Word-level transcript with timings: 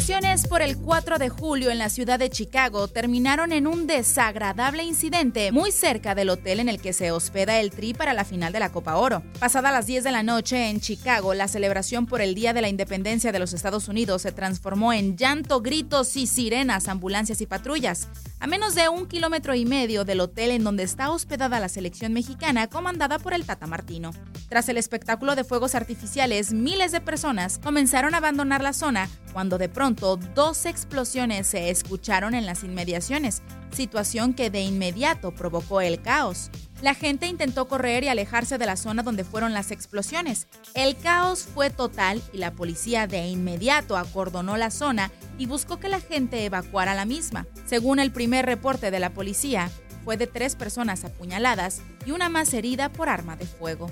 Celebraciones 0.00 0.48
por 0.48 0.62
el 0.62 0.78
4 0.78 1.18
de 1.18 1.28
julio 1.28 1.70
en 1.70 1.78
la 1.78 1.90
ciudad 1.90 2.18
de 2.18 2.30
Chicago 2.30 2.88
terminaron 2.88 3.52
en 3.52 3.66
un 3.66 3.86
desagradable 3.86 4.82
incidente 4.82 5.52
muy 5.52 5.72
cerca 5.72 6.14
del 6.14 6.30
hotel 6.30 6.60
en 6.60 6.70
el 6.70 6.80
que 6.80 6.94
se 6.94 7.10
hospeda 7.10 7.60
el 7.60 7.70
Tri 7.70 7.92
para 7.92 8.14
la 8.14 8.24
final 8.24 8.50
de 8.50 8.60
la 8.60 8.72
Copa 8.72 8.96
Oro. 8.96 9.22
Pasada 9.38 9.70
las 9.70 9.86
10 9.86 10.04
de 10.04 10.10
la 10.10 10.22
noche 10.22 10.70
en 10.70 10.80
Chicago, 10.80 11.34
la 11.34 11.48
celebración 11.48 12.06
por 12.06 12.22
el 12.22 12.34
Día 12.34 12.54
de 12.54 12.62
la 12.62 12.70
Independencia 12.70 13.30
de 13.30 13.38
los 13.38 13.52
Estados 13.52 13.88
Unidos 13.88 14.22
se 14.22 14.32
transformó 14.32 14.94
en 14.94 15.18
llanto, 15.18 15.60
gritos 15.60 16.16
y 16.16 16.26
sirenas, 16.26 16.88
ambulancias 16.88 17.42
y 17.42 17.46
patrullas. 17.46 18.08
A 18.38 18.46
menos 18.46 18.74
de 18.74 18.88
un 18.88 19.06
kilómetro 19.06 19.54
y 19.54 19.66
medio 19.66 20.04
del 20.04 20.20
hotel 20.20 20.52
en 20.52 20.64
donde 20.64 20.82
está 20.82 21.10
hospedada 21.10 21.60
la 21.60 21.68
selección 21.68 22.14
mexicana 22.14 22.68
comandada 22.68 23.18
por 23.18 23.34
el 23.34 23.44
Tata 23.44 23.66
Martino. 23.66 24.12
Tras 24.48 24.68
el 24.70 24.78
espectáculo 24.78 25.36
de 25.36 25.44
fuegos 25.44 25.74
artificiales, 25.74 26.54
miles 26.54 26.90
de 26.90 27.02
personas 27.02 27.58
comenzaron 27.58 28.14
a 28.14 28.18
abandonar 28.18 28.62
la 28.62 28.72
zona 28.72 29.10
cuando 29.32 29.58
de 29.58 29.68
pronto 29.68 30.16
dos 30.16 30.66
explosiones 30.66 31.46
se 31.46 31.70
escucharon 31.70 32.34
en 32.34 32.46
las 32.46 32.64
inmediaciones, 32.64 33.42
situación 33.72 34.34
que 34.34 34.50
de 34.50 34.60
inmediato 34.62 35.32
provocó 35.32 35.80
el 35.80 36.00
caos. 36.02 36.50
La 36.82 36.94
gente 36.94 37.26
intentó 37.26 37.68
correr 37.68 38.04
y 38.04 38.08
alejarse 38.08 38.56
de 38.56 38.66
la 38.66 38.76
zona 38.76 39.02
donde 39.02 39.24
fueron 39.24 39.52
las 39.52 39.70
explosiones. 39.70 40.46
El 40.74 40.96
caos 40.96 41.46
fue 41.54 41.70
total 41.70 42.22
y 42.32 42.38
la 42.38 42.52
policía 42.52 43.06
de 43.06 43.26
inmediato 43.26 43.96
acordonó 43.96 44.56
la 44.56 44.70
zona 44.70 45.10
y 45.38 45.46
buscó 45.46 45.78
que 45.78 45.88
la 45.88 46.00
gente 46.00 46.44
evacuara 46.44 46.94
la 46.94 47.04
misma. 47.04 47.46
Según 47.66 47.98
el 47.98 48.12
primer 48.12 48.46
reporte 48.46 48.90
de 48.90 49.00
la 49.00 49.10
policía, 49.10 49.70
fue 50.04 50.16
de 50.16 50.26
tres 50.26 50.56
personas 50.56 51.04
apuñaladas 51.04 51.82
y 52.06 52.12
una 52.12 52.28
más 52.28 52.54
herida 52.54 52.88
por 52.88 53.08
arma 53.08 53.36
de 53.36 53.46
fuego. 53.46 53.90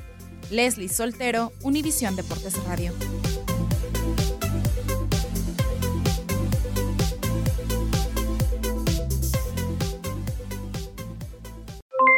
Leslie 0.51 0.89
Soltero, 0.89 1.53
Univisión 1.63 2.17
Deportes 2.17 2.63
Radio. 2.65 2.95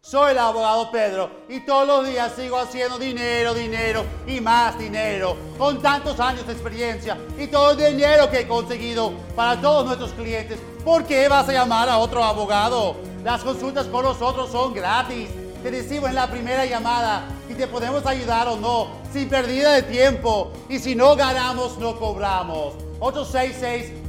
Soy 0.00 0.32
el 0.32 0.38
abogado 0.38 0.90
Pedro 0.90 1.30
y 1.50 1.60
todos 1.60 1.86
los 1.86 2.06
días 2.06 2.32
sigo 2.34 2.58
haciendo 2.58 2.98
dinero, 2.98 3.52
dinero 3.52 4.04
y 4.26 4.40
más 4.40 4.78
dinero. 4.78 5.36
Con 5.58 5.82
tantos 5.82 6.18
años 6.18 6.46
de 6.46 6.54
experiencia 6.54 7.18
y 7.38 7.48
todo 7.48 7.72
el 7.72 7.96
dinero 7.96 8.30
que 8.30 8.40
he 8.40 8.48
conseguido 8.48 9.12
para 9.36 9.60
todos 9.60 9.84
nuestros 9.84 10.12
clientes, 10.12 10.58
¿por 10.82 11.04
qué 11.04 11.28
vas 11.28 11.46
a 11.50 11.52
llamar 11.52 11.90
a 11.90 11.98
otro 11.98 12.24
abogado? 12.24 12.96
Las 13.22 13.42
consultas 13.42 13.86
con 13.88 14.04
nosotros 14.04 14.50
son 14.50 14.72
gratis. 14.72 15.28
Te 15.62 15.70
decimos 15.70 16.08
en 16.08 16.14
la 16.14 16.30
primera 16.30 16.64
llamada 16.64 17.28
y 17.50 17.52
te 17.52 17.66
podemos 17.66 18.06
ayudar 18.06 18.48
o 18.48 18.56
no, 18.56 18.88
sin 19.12 19.28
pérdida 19.28 19.72
de 19.72 19.82
tiempo. 19.82 20.52
Y 20.70 20.78
si 20.78 20.94
no 20.94 21.16
ganamos, 21.16 21.76
no 21.76 21.98
cobramos. 21.98 22.74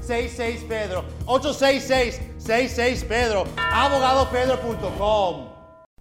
866-66 0.10 0.68
Pedro. 0.68 1.06
866-66 1.28 3.08
Pedro. 3.08 3.46
Abogadopedro.com. 3.58 5.49